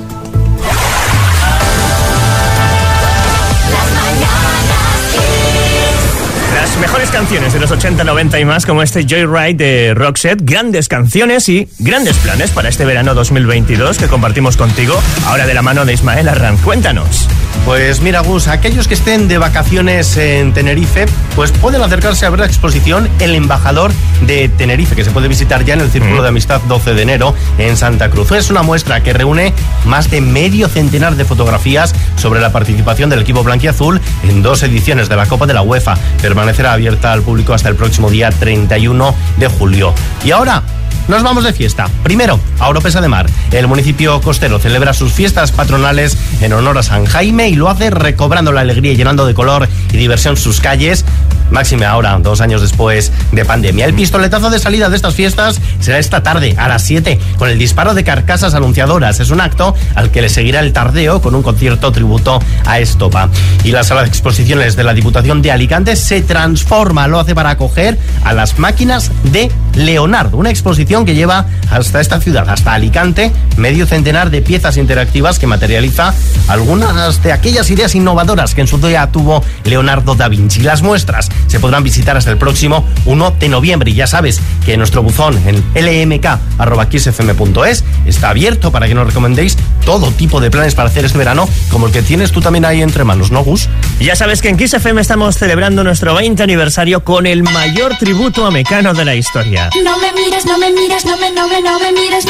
[6.80, 11.48] Mejores canciones de los 80, 90 y más, como este Joyride de Roxette, grandes canciones
[11.48, 15.94] y grandes planes para este verano 2022 que compartimos contigo, ahora de la mano de
[15.94, 16.56] Ismael Arran.
[16.58, 17.28] Cuéntanos.
[17.64, 22.40] Pues mira, Gus, aquellos que estén de vacaciones en Tenerife, pues pueden acercarse a ver
[22.40, 23.90] la exposición El Embajador
[24.26, 27.34] de Tenerife, que se puede visitar ya en el Círculo de Amistad 12 de enero
[27.58, 28.32] en Santa Cruz.
[28.32, 29.54] Es una muestra que reúne
[29.86, 35.08] más de medio centenar de fotografías sobre la participación del equipo blanquiazul en dos ediciones
[35.08, 35.96] de la Copa de la UEFA.
[36.20, 39.94] Permanecerá abierta al público hasta el próximo día 31 de julio.
[40.24, 40.62] Y ahora,
[41.08, 41.88] nos vamos de fiesta.
[42.02, 43.26] Primero, a Oropesa de Mar.
[43.52, 47.90] El municipio costero celebra sus fiestas patronales en honor a San Jaime y lo hace
[47.90, 51.04] recobrando la alegría y llenando de color y diversión sus calles.
[51.50, 53.84] Máxime ahora, dos años después de pandemia.
[53.84, 57.58] El pistoletazo de salida de estas fiestas será esta tarde, a las 7, con el
[57.58, 59.20] disparo de carcasas anunciadoras.
[59.20, 63.28] Es un acto al que le seguirá el tardeo con un concierto tributo a Estopa.
[63.62, 67.50] Y la sala de exposiciones de la Diputación de Alicante se transforma, lo hace para
[67.50, 73.32] acoger a las máquinas de Leonardo, una exposición que lleva hasta esta ciudad, hasta Alicante,
[73.56, 76.12] medio centenar de piezas interactivas que materializa
[76.46, 80.60] algunas de aquellas ideas innovadoras que en su día tuvo Leonardo da Vinci.
[80.60, 83.90] Las muestras se podrán visitar hasta el próximo 1 de noviembre.
[83.90, 90.10] Y ya sabes que nuestro buzón en lmk.xfm.es está abierto para que nos recomendéis todo
[90.10, 93.04] tipo de planes para hacer este verano, como el que tienes tú también ahí entre
[93.04, 93.68] manos, ¿no, Gus?
[93.98, 97.96] Y ya sabes que en Kiss FM estamos celebrando nuestro 20 aniversario con el mayor
[97.98, 99.70] tributo a Mecano de la historia.
[99.82, 102.24] No me mires, no me mires, no me, no me, no me mires.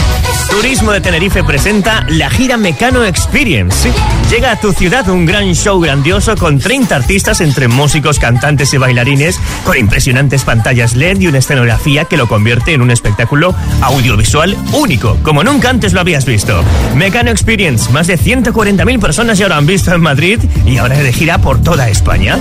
[0.50, 3.90] Turismo de Tenerife presenta la gira Mecano Experience.
[4.30, 8.78] Llega a tu ciudad un gran show grandioso con 30 artistas entre músicos, cantantes y
[8.78, 14.56] bailarines, con impresionantes pantallas LED y una escenografía que lo convierte en un espectáculo audiovisual
[14.72, 16.62] único, como nunca antes lo habías visto.
[16.94, 21.12] Mecano Experience, más de 140.000 personas ya lo han visto en Madrid y ahora de
[21.12, 22.38] gira por toda España.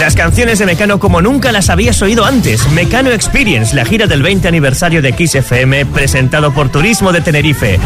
[0.00, 2.68] Las canciones de Mecano como nunca las habías oído antes.
[2.72, 7.78] Mecano Experience, la gira del 20 aniversario de Kiss FM, presentado por Turismo de Tenerife.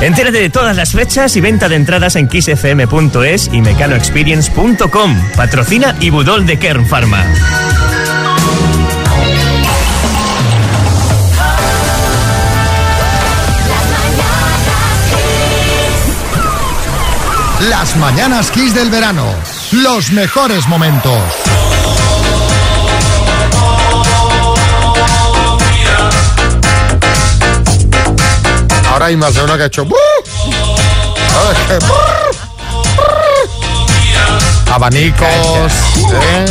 [0.00, 5.30] Entérate de todas las fechas y venta de entradas en kissfm.es y mecanoexperience.com.
[5.36, 7.24] Patrocina y Budol de Kern Pharma.
[17.68, 19.24] Las mañanas Kiss del verano.
[19.72, 21.43] Los mejores momentos.
[28.94, 29.84] Ahora hay más de uno que ha hecho.
[34.72, 36.44] Abanicos, ¿eh?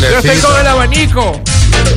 [0.00, 1.40] Yo estoy con el abanico.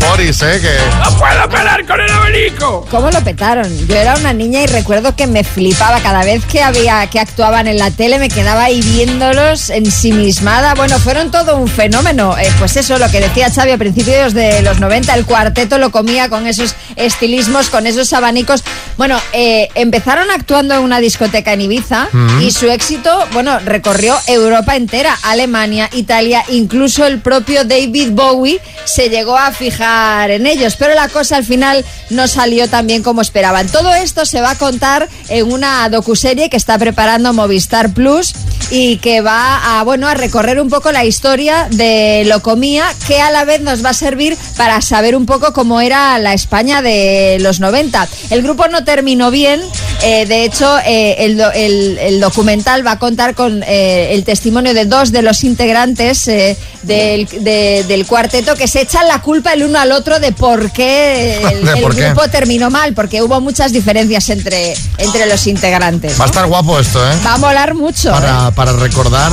[0.07, 0.59] Boris, ¿eh?
[0.61, 2.85] Que ¡No puedo parar con el abanico!
[2.91, 3.87] ¿Cómo lo petaron?
[3.87, 7.67] Yo era una niña y recuerdo que me flipaba cada vez que había que actuaban
[7.67, 10.75] en la tele, me quedaba ahí viéndolos ensimismada.
[10.75, 12.37] Bueno, fueron todo un fenómeno.
[12.37, 15.91] Eh, pues eso, lo que decía Xavi a principios de los 90, el cuarteto lo
[15.91, 18.63] comía con esos estilismos, con esos abanicos.
[18.99, 22.09] Bueno, eh, empezaron actuando en una discoteca en Ibiza
[22.41, 29.07] y su éxito, bueno, recorrió Europa entera, Alemania, Italia, incluso el propio David Bowie se
[29.07, 33.21] llegó a fijar en ellos, pero la cosa al final no salió tan bien como
[33.21, 33.69] esperaban.
[33.69, 38.33] Todo esto se va a contar en una docuserie que está preparando Movistar Plus
[38.69, 43.31] y que va a, bueno, a recorrer un poco la historia de Locomía, que a
[43.31, 47.37] la vez nos va a servir para saber un poco cómo era la España de
[47.39, 48.05] los 90.
[48.29, 49.61] El grupo no terminó bien,
[50.01, 54.73] eh, de hecho, eh, el, el- el documental va a contar con eh, el testimonio
[54.73, 59.53] de dos de los integrantes eh, del, de- del cuarteto que se echan la culpa
[59.53, 62.05] el uno al otro de por qué el, ¿De el por qué?
[62.07, 66.19] grupo terminó mal, porque hubo muchas diferencias entre, entre los integrantes.
[66.19, 67.13] va a estar guapo esto, ¿eh?
[67.23, 68.09] Va a molar mucho.
[68.09, 68.13] ¿eh?
[68.13, 69.31] Para, para recordar,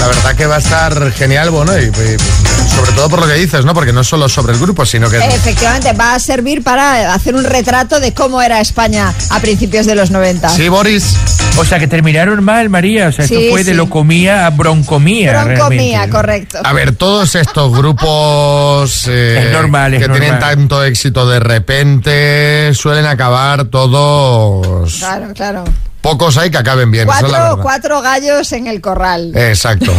[0.00, 3.34] la verdad que va a estar genial, bueno, y, y sobre todo por lo que
[3.34, 3.72] dices, ¿no?
[3.72, 5.18] Porque no solo sobre el grupo, sino que...
[5.18, 9.94] Efectivamente, va a servir para hacer un retrato de cómo era España a principios de
[9.94, 10.48] los 90.
[10.50, 11.16] Sí, Boris.
[11.58, 13.08] O sea, que terminaron mal, María.
[13.08, 13.76] O sea, Sí, esto fue de sí.
[13.76, 15.44] locomía a broncomía.
[15.44, 16.10] Broncomía, realmente.
[16.16, 16.58] correcto.
[16.62, 22.74] A ver, todos estos grupos eh, Es normal, es que tienen tanto éxito de repente
[22.74, 24.96] suelen acabar todos...
[24.98, 25.64] Claro, claro.
[26.00, 29.32] Pocos hay que acaben bien, es la cuatro gallos en el corral.
[29.34, 29.92] Exacto.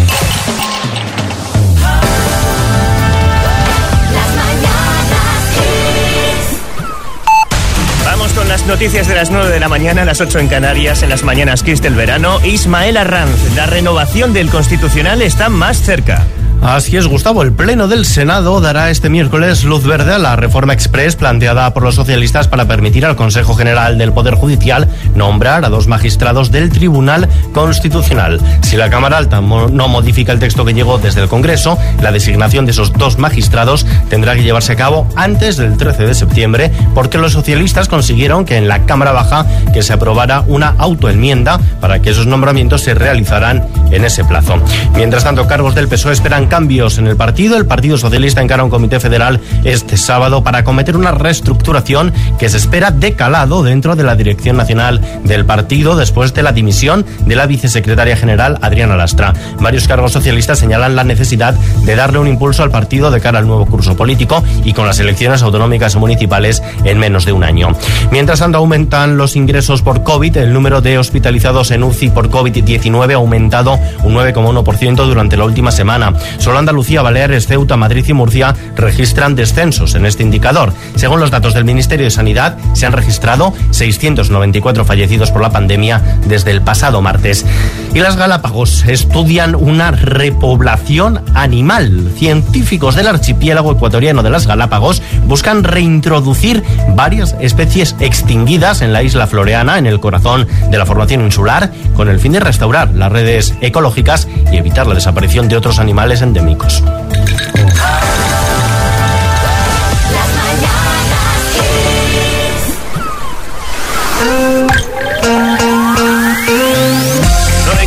[8.67, 11.81] Noticias de las 9 de la mañana, las 8 en Canarias, en las mañanas Kiss
[11.81, 12.39] del verano.
[12.43, 16.25] Ismael Arranz, la renovación del Constitucional está más cerca.
[16.61, 17.43] Así es, Gustavo.
[17.43, 21.83] El Pleno del Senado dará este miércoles luz verde a la reforma express planteada por
[21.83, 26.69] los socialistas para permitir al Consejo General del Poder Judicial nombrar a dos magistrados del
[26.69, 28.41] Tribunal Constitucional.
[28.61, 32.65] Si la Cámara Alta no modifica el texto que llegó desde el Congreso, la designación
[32.65, 37.17] de esos dos magistrados tendrá que llevarse a cabo antes del 13 de septiembre, porque
[37.17, 42.09] los socialistas consiguieron que en la Cámara Baja que se aprobara una autoenmienda para que
[42.09, 44.55] esos nombramientos se realizaran en ese plazo.
[44.95, 47.57] Mientras tanto, cargos del PSOE esperan cambios en el partido.
[47.57, 52.57] El Partido Socialista encara un comité federal este sábado para cometer una reestructuración que se
[52.57, 57.35] espera de calado dentro de la dirección nacional del partido después de la dimisión de
[57.35, 59.33] la vicesecretaria general Adriana Lastra.
[59.59, 63.47] Varios cargos socialistas señalan la necesidad de darle un impulso al partido de cara al
[63.47, 67.69] nuevo curso político y con las elecciones autonómicas y municipales en menos de un año.
[68.11, 70.37] Mientras tanto, aumentan los ingresos por COVID.
[70.37, 75.71] El número de hospitalizados en UCI por COVID-19 ha aumentado un 9,1% durante la última
[75.71, 76.13] semana.
[76.37, 80.73] Solo Andalucía, Baleares, Ceuta, Madrid y Murcia registran descensos en este indicador.
[80.95, 86.01] Según los datos del Ministerio de Sanidad, se han registrado 694 fallecidos por la pandemia
[86.25, 87.45] desde el pasado martes.
[87.93, 92.11] Y las Galápagos estudian una repoblación animal.
[92.15, 96.63] Científicos del archipiélago ecuatoriano de las Galápagos buscan reintroducir
[96.95, 102.09] varias especies extinguidas en la isla floreana, en el corazón de la formación insular, con
[102.09, 106.83] el fin de restaurar las redes ecológicas y evitar la desaparición de otros animales endémicos.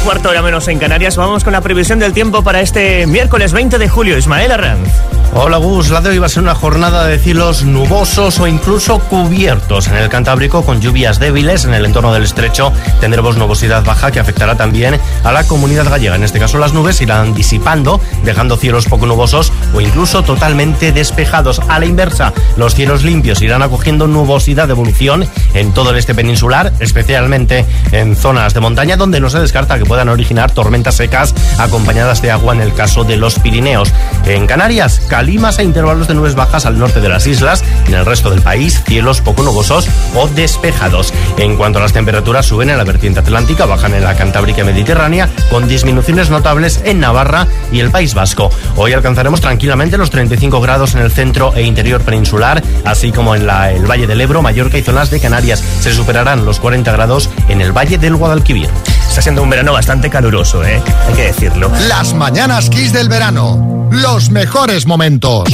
[0.05, 1.16] Cuarto hora menos en Canarias.
[1.16, 4.18] Vamos con la previsión del tiempo para este miércoles 20 de julio.
[4.18, 5.19] Ismael Arranz.
[5.32, 8.98] Hola Gus, la de hoy va a ser una jornada de cielos nubosos o incluso
[8.98, 12.72] cubiertos en el Cantábrico con lluvias débiles en el entorno del estrecho.
[13.00, 16.16] Tendremos nubosidad baja que afectará también a la comunidad gallega.
[16.16, 21.60] En este caso las nubes irán disipando, dejando cielos poco nubosos o incluso totalmente despejados.
[21.68, 26.12] A la inversa, los cielos limpios irán acogiendo nubosidad de evolución en todo el este
[26.12, 31.36] peninsular, especialmente en zonas de montaña donde no se descarta que puedan originar tormentas secas
[31.56, 33.92] acompañadas de agua en el caso de los Pirineos.
[34.24, 37.62] En Canarias, calimas e intervalos de nubes bajas al norte de las islas.
[37.87, 41.12] En el resto del país, cielos poco nubosos o despejados.
[41.37, 45.28] En cuanto a las temperaturas, suben en la vertiente atlántica, bajan en la Cantábrica Mediterránea,
[45.50, 48.48] con disminuciones notables en Navarra y el País Vasco.
[48.76, 53.42] Hoy alcanzaremos tranquilamente los 35 grados en el centro e interior peninsular, así como en
[53.42, 55.62] el Valle del Ebro, Mallorca y zonas de Canarias.
[55.80, 58.70] Se superarán los 40 grados en el Valle del Guadalquivir.
[59.11, 60.81] Está siendo un verano bastante caluroso, ¿eh?
[61.09, 61.68] Hay que decirlo.
[61.88, 63.88] Las mañanas Kiss del verano.
[63.90, 65.49] Los mejores momentos.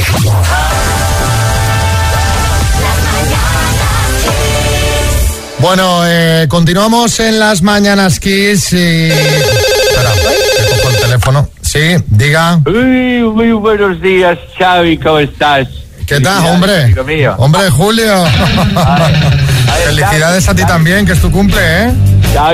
[5.57, 9.09] Bueno, eh, continuamos en las mañanas Kiss y...
[9.09, 10.11] Espera,
[10.55, 11.49] que cojo el teléfono.
[11.59, 12.61] Sí, diga.
[12.63, 15.67] Uy, muy buenos días, Xavi, ¿cómo estás?
[16.05, 16.95] ¿Qué tal, hombre?
[17.03, 17.33] mío.
[17.39, 18.23] Hombre, Julio.
[19.87, 21.93] Felicidades a ti también, que es tu cumple, ¿eh?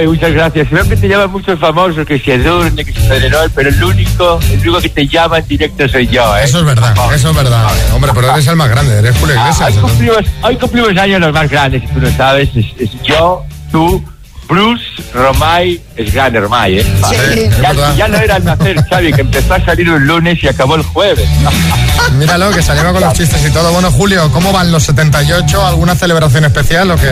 [0.06, 0.68] Muchas gracias.
[0.88, 4.80] Que te llaman muchos famosos, que si Edurne, que Pedrerol, pero el único, el único
[4.82, 6.42] que te llama en directo soy yo, ¿eh?
[6.46, 7.68] Eso es verdad, eso es verdad.
[7.94, 9.74] Hombre, pero eres el más grande, eres Julio Ah, Iglesias.
[9.76, 12.50] hoy, cumplimos, hoy cumplimos años los más grandes, si tú no sabes.
[12.56, 14.04] Es, es yo, tú,
[14.48, 16.86] Bruce, Romay, es grande Romay, ¿eh?
[17.10, 17.50] Sí,
[17.98, 20.84] ya, no era al nacer, Xavi, que empezó a salir un lunes y acabó el
[20.84, 21.28] jueves.
[22.18, 23.72] Míralo, que se anima con los chistes y todo.
[23.72, 25.66] Bueno, Julio, ¿cómo van los 78?
[25.66, 27.12] ¿Alguna celebración especial o qué?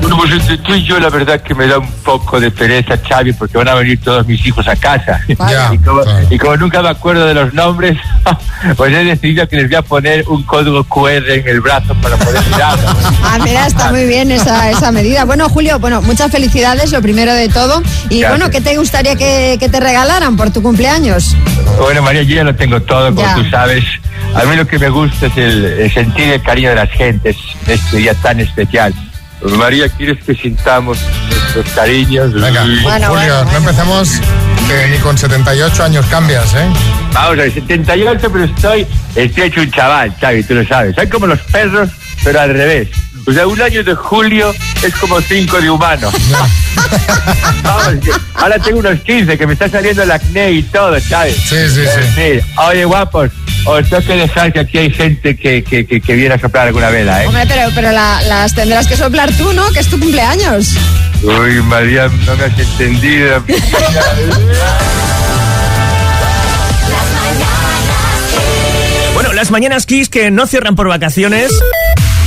[0.00, 2.96] Bueno, pues entre tú y yo la verdad que me da un poco de pereza,
[2.96, 5.20] Xavi, porque van a venir todos mis hijos a casa.
[5.28, 6.26] Ya, y, como, claro.
[6.30, 7.98] y como nunca me acuerdo de los nombres,
[8.76, 12.16] pues he decidido que les voy a poner un código QR en el brazo para
[12.16, 12.86] poder mirarlo.
[13.28, 15.24] Ah, mira, está muy bien esa, esa medida.
[15.24, 17.82] Bueno, Julio, bueno, muchas felicidades, lo primero de todo.
[18.08, 18.30] Y Gracias.
[18.30, 21.34] bueno, ¿qué te gustaría que, que te regalaran por tu cumpleaños?
[21.80, 23.34] Bueno, María, yo ya lo tengo todo, como Ya.
[23.34, 23.84] tú sabes.
[24.36, 27.36] A mí lo que me gusta es el, el sentir el cariño de las gentes
[27.66, 28.92] en este día tan especial.
[29.42, 30.98] María, ¿quieres que sintamos
[31.30, 32.32] nuestros cariños?
[32.34, 34.10] Venga, Julio, no empecemos
[34.68, 36.68] que ni con 78 años cambias, ¿eh?
[37.14, 40.94] Vamos a ver, 78, pero estoy, estoy hecho un chaval, Xavi, tú lo sabes.
[40.94, 41.90] Soy como los perros,
[42.22, 42.88] pero al revés.
[43.28, 46.10] O sea, un año de julio es como cinco de humano.
[47.64, 47.94] Vamos,
[48.34, 51.34] ahora tengo unos 15, que me está saliendo el acné y todo, ¿sabes?
[51.36, 51.80] Sí, sí,
[52.14, 52.40] sí.
[52.68, 53.30] Oye, guapos,
[53.64, 56.68] os tengo que dejar que aquí hay gente que, que, que, que viene a soplar
[56.68, 57.26] alguna vela, ¿eh?
[57.26, 59.68] Hombre, pero, pero la- las tendrás que soplar tú, ¿no?
[59.72, 60.68] Que es tu cumpleaños.
[61.22, 63.42] Uy, María, no me has entendido.
[69.14, 71.50] Bueno, las mañanas Kiss que no cierran por vacaciones.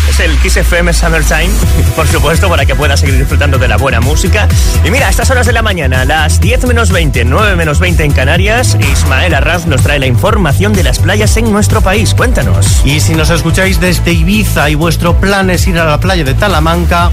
[0.09, 1.49] es el Kiss FM Summertime,
[1.95, 4.47] por supuesto, para que puedas seguir disfrutando de la buena música.
[4.85, 8.03] Y mira, a estas horas de la mañana, las 10 menos 20, 9 menos 20
[8.03, 12.13] en Canarias, Ismael Arraz nos trae la información de las playas en nuestro país.
[12.13, 12.81] Cuéntanos.
[12.85, 16.33] Y si nos escucháis desde Ibiza y vuestro plan es ir a la playa de
[16.33, 17.11] Talamanca,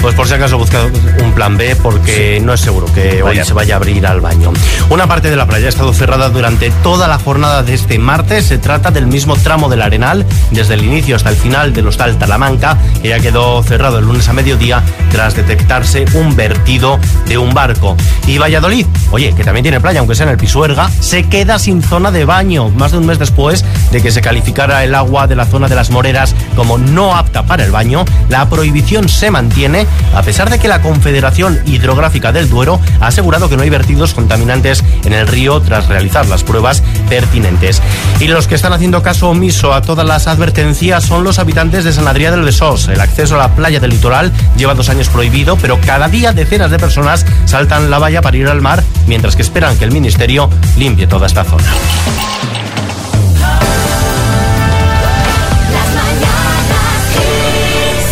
[0.00, 0.86] pues por si acaso buscad
[1.22, 4.52] un plan B porque no es seguro que hoy se vaya a abrir al baño.
[4.90, 8.46] Una parte de la playa ha estado cerrada durante toda la jornada de este martes.
[8.46, 12.16] Se trata del mismo tramo del Arenal, desde el inicio hasta el final del hostal
[12.16, 12.57] Talamanca,
[13.02, 17.96] que ya quedó cerrado el lunes a mediodía tras detectarse un vertido de un barco.
[18.26, 21.82] Y Valladolid, oye, que también tiene playa, aunque sea en el Pisuerga, se queda sin
[21.82, 25.36] zona de baño, más de un mes después de que se calificara el agua de
[25.36, 28.04] la zona de las Moreras como no apta para el baño.
[28.28, 33.48] La prohibición se mantiene a pesar de que la Confederación Hidrográfica del Duero ha asegurado
[33.48, 37.80] que no hay vertidos contaminantes en el río tras realizar las pruebas pertinentes.
[38.20, 41.92] Y los que están haciendo caso omiso a todas las advertencias son los habitantes de
[41.92, 45.78] San Adrià del El acceso a la playa del litoral lleva dos años prohibido, pero
[45.82, 49.76] cada día decenas de personas saltan la valla para ir al mar, mientras que esperan
[49.76, 51.66] que el Ministerio limpie toda esta zona.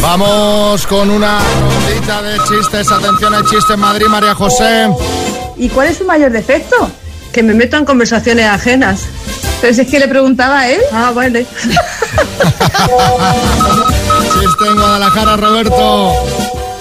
[0.03, 2.93] Vamos con una rondita de chistes.
[2.93, 4.91] Atención al chiste en Madrid, María José.
[5.57, 6.91] ¿Y cuál es su mayor defecto?
[7.33, 9.01] Que me meto en conversaciones ajenas.
[9.63, 10.83] Pero si es que le preguntaba a él.
[10.93, 11.47] Ah, vale.
[14.41, 16.13] Chiste en Guadalajara, Roberto.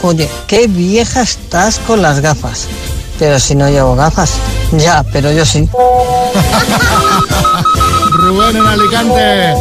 [0.01, 2.67] Oye, qué vieja estás con las gafas.
[3.17, 4.33] Pero si no llevo gafas.
[4.73, 5.69] Ya, pero yo sí.
[8.11, 9.53] Rubén en Alicante.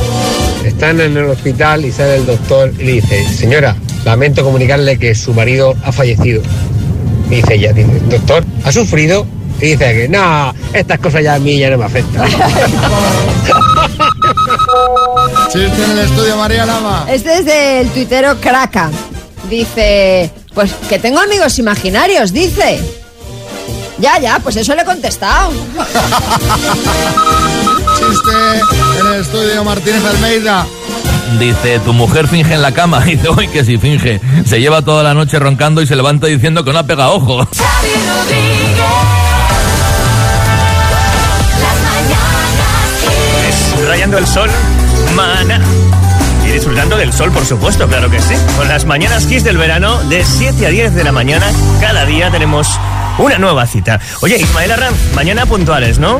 [0.65, 5.15] Están en el hospital y sale el doctor y le dice, señora, lamento comunicarle que
[5.15, 6.43] su marido ha fallecido.
[7.31, 9.27] Y dice ella, dice, doctor, ¿ha sufrido?
[9.61, 12.29] Y dice que no, estas cosas ya a mí ya no me afectan.
[15.53, 17.07] Chiste en el estudio, María Lama.
[17.09, 18.91] Este es del tuitero Kraka.
[19.49, 22.81] Dice, pues que tengo amigos imaginarios, dice.
[23.99, 25.53] Ya, ya, pues eso le he contestado.
[27.99, 28.33] Chiste
[29.01, 30.67] en el estudio, Martínez Almeida.
[31.39, 33.01] Dice, tu mujer finge en la cama.
[33.05, 34.21] Dice, uy, que si finge.
[34.47, 37.49] Se lleva toda la noche roncando y se levanta diciendo que no ha pegado ojo.
[44.13, 44.51] El sol,
[45.17, 45.59] mana.
[46.47, 48.35] Y disfrutando del sol, por supuesto, claro que sí.
[48.55, 51.47] Con las mañanas Kiss del verano, de 7 a 10 de la mañana,
[51.81, 52.79] cada día tenemos
[53.17, 53.99] una nueva cita.
[54.21, 56.19] Oye, Ismael Arranz, mañana puntuales, ¿no?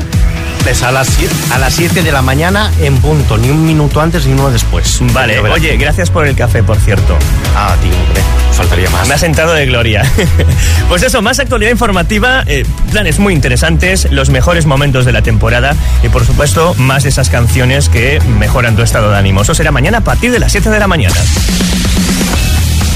[0.65, 4.25] A las 7 a las 7 de la mañana en punto, ni un minuto antes
[4.25, 4.99] ni uno después.
[5.13, 7.17] Vale, oye, gracias por el café, por cierto.
[7.55, 9.07] Ah, tío, hombre, faltaría más.
[9.07, 10.01] Me ha sentado de gloria.
[10.89, 15.75] pues eso, más actualidad informativa, eh, planes muy interesantes, los mejores momentos de la temporada
[16.01, 19.43] y por supuesto más de esas canciones que mejoran tu estado de ánimo.
[19.43, 21.15] Eso será mañana a partir de las 7 de la mañana.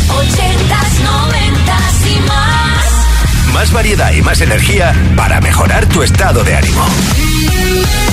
[0.09, 3.53] 80s, 90s y más.
[3.53, 6.83] Más variedad y más energía para mejorar tu estado de ánimo.
[7.59, 8.08] Thank you.